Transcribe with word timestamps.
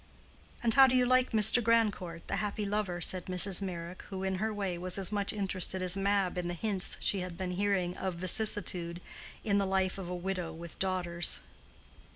"And 0.63 0.73
how 0.73 0.87
do 0.87 0.95
you 0.95 1.05
like 1.05 1.29
Mr. 1.29 1.63
Grandcourt, 1.63 2.25
the 2.27 2.37
happy 2.37 2.65
lover?" 2.65 3.01
said 3.01 3.27
Mrs. 3.27 3.61
Meyrick, 3.61 4.01
who, 4.09 4.23
in 4.23 4.37
her 4.37 4.51
way, 4.51 4.75
was 4.79 4.97
as 4.97 5.11
much 5.11 5.31
interested 5.31 5.83
as 5.83 5.95
Mab 5.95 6.39
in 6.39 6.47
the 6.47 6.55
hints 6.55 6.97
she 6.99 7.19
had 7.19 7.37
been 7.37 7.51
hearing 7.51 7.95
of 7.97 8.15
vicissitude 8.15 8.99
in 9.43 9.59
the 9.59 9.67
life 9.67 9.99
of 9.99 10.09
a 10.09 10.15
widow 10.15 10.51
with 10.53 10.79
daughters. 10.79 11.41